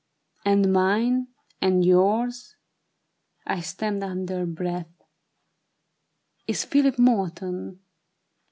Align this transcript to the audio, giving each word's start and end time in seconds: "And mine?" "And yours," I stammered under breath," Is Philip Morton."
"And 0.43 0.73
mine?" 0.73 1.27
"And 1.61 1.85
yours," 1.85 2.55
I 3.45 3.59
stammered 3.59 4.01
under 4.09 4.47
breath," 4.47 4.89
Is 6.47 6.65
Philip 6.65 6.97
Morton." 6.97 7.81